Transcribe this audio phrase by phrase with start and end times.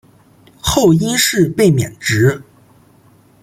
[0.59, 2.41] 后因事被免职。